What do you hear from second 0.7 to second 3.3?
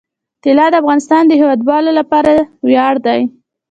د افغانستان د هیوادوالو لپاره ویاړ دی.